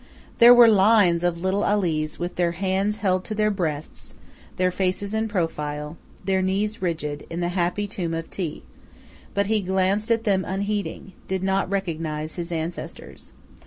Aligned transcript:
There 0.39 0.51
were 0.51 0.67
lines 0.67 1.23
of 1.23 1.43
little 1.43 1.63
Alis 1.63 2.17
with 2.17 2.35
their 2.35 2.53
hands 2.53 2.97
held 3.05 3.23
to 3.25 3.35
their 3.35 3.51
breasts, 3.51 4.15
their 4.55 4.71
faces 4.71 5.13
in 5.13 5.27
profile, 5.27 5.95
their 6.25 6.41
knees 6.41 6.81
rigid, 6.81 7.23
in 7.29 7.39
the 7.39 7.49
happy 7.49 7.85
tomb 7.85 8.15
of 8.15 8.25
Thi; 8.25 8.63
but 9.35 9.45
he 9.45 9.61
glanced 9.61 10.09
at 10.09 10.23
them 10.23 10.43
unheeding, 10.43 11.13
did 11.27 11.43
not 11.43 11.69
recognize 11.69 12.33
his 12.33 12.51
ancestors. 12.51 13.31